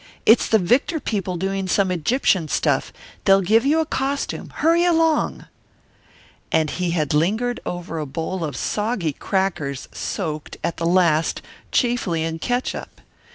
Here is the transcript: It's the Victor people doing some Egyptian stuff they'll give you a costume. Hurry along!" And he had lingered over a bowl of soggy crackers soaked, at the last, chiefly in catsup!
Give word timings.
It's 0.25 0.47
the 0.47 0.57
Victor 0.57 0.99
people 0.99 1.37
doing 1.37 1.67
some 1.67 1.91
Egyptian 1.91 2.47
stuff 2.47 2.91
they'll 3.25 3.41
give 3.41 3.67
you 3.67 3.79
a 3.79 3.85
costume. 3.85 4.49
Hurry 4.49 4.83
along!" 4.83 5.45
And 6.51 6.71
he 6.71 6.89
had 6.89 7.13
lingered 7.13 7.59
over 7.67 7.99
a 7.99 8.07
bowl 8.07 8.43
of 8.43 8.57
soggy 8.57 9.13
crackers 9.13 9.87
soaked, 9.91 10.57
at 10.63 10.77
the 10.77 10.87
last, 10.87 11.43
chiefly 11.71 12.23
in 12.23 12.39
catsup! 12.39 12.99